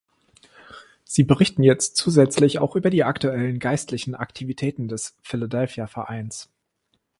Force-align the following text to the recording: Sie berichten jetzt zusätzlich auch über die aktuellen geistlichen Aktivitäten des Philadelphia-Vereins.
Sie 1.03 1.21
berichten 1.23 1.61
jetzt 1.61 1.95
zusätzlich 1.95 2.57
auch 2.57 2.75
über 2.75 2.89
die 2.89 3.03
aktuellen 3.03 3.59
geistlichen 3.59 4.15
Aktivitäten 4.15 4.87
des 4.87 5.15
Philadelphia-Vereins. 5.21 6.49